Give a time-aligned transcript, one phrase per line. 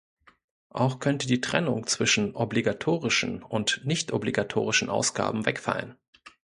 [0.71, 5.95] Auch könnte die Trennung zwischen obligatorischen und nichtobligatorischen Ausgaben wegfallen.